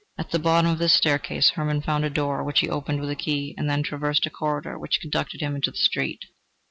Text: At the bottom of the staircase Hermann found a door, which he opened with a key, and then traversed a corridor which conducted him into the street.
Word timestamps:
At 0.17 0.31
the 0.31 0.39
bottom 0.39 0.71
of 0.71 0.79
the 0.79 0.89
staircase 0.89 1.49
Hermann 1.51 1.83
found 1.83 2.05
a 2.05 2.09
door, 2.09 2.43
which 2.43 2.61
he 2.61 2.67
opened 2.71 3.01
with 3.01 3.11
a 3.11 3.15
key, 3.15 3.53
and 3.55 3.69
then 3.69 3.83
traversed 3.83 4.25
a 4.25 4.31
corridor 4.31 4.79
which 4.79 4.99
conducted 4.99 5.41
him 5.41 5.53
into 5.55 5.69
the 5.69 5.77
street. 5.77 6.25